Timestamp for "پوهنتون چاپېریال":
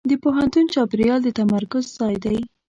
0.23-1.19